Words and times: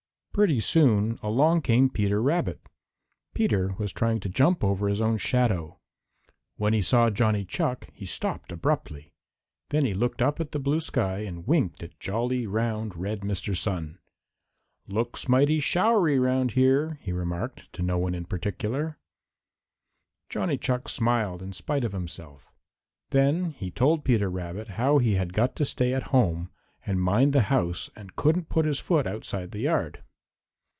Pretty 0.33 0.61
soon 0.61 1.19
along 1.21 1.59
came 1.61 1.89
Peter 1.89 2.21
Rabbit. 2.21 2.61
Peter 3.33 3.73
was 3.77 3.91
trying 3.91 4.21
to 4.21 4.29
jump 4.29 4.63
over 4.63 4.87
his 4.87 5.01
own 5.01 5.17
shadow. 5.17 5.77
When 6.55 6.71
he 6.71 6.81
saw 6.81 7.09
Johnny 7.09 7.43
Chuck 7.43 7.89
he 7.93 8.05
stopped 8.05 8.49
abruptly. 8.53 9.11
Then 9.71 9.83
he 9.83 9.93
looked 9.93 10.21
up 10.21 10.39
at 10.39 10.53
the 10.53 10.57
blue 10.57 10.79
sky 10.79 11.19
and 11.19 11.45
winked 11.45 11.83
at 11.83 11.99
jolly, 11.99 12.47
round, 12.47 12.95
red 12.95 13.21
Mr. 13.21 13.53
Sun. 13.55 13.99
"Looks 14.87 15.27
mighty 15.27 15.59
showery 15.59 16.17
'round 16.17 16.51
here," 16.51 16.97
he 17.01 17.11
remarked 17.11 17.71
to 17.73 17.83
no 17.83 17.97
one 17.97 18.15
in 18.15 18.23
particular. 18.23 18.97
Johnny 20.29 20.57
Chuck 20.57 20.87
smiled 20.87 21.43
in 21.43 21.51
spite 21.51 21.83
of 21.83 21.91
himself. 21.91 22.47
Then 23.09 23.51
he 23.51 23.69
told 23.69 24.05
Peter 24.05 24.29
Rabbit 24.29 24.69
how 24.69 24.97
he 24.97 25.15
had 25.15 25.33
got 25.33 25.57
to 25.57 25.65
stay 25.65 25.93
at 25.93 26.03
home 26.13 26.49
and 26.85 27.01
mind 27.03 27.33
the 27.33 27.41
house 27.53 27.89
and 27.97 28.15
couldn't 28.15 28.47
put 28.49 28.65
his 28.65 28.79
foot 28.79 29.05
outside 29.05 29.51
the 29.51 29.59
yard. 29.59 30.01